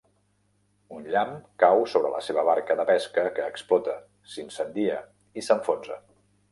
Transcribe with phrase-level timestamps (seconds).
[0.99, 3.97] Un llamp cau sobre la seva barca de pesca que explota,
[4.37, 5.01] s'incendia
[5.43, 6.03] i s'enfonsa.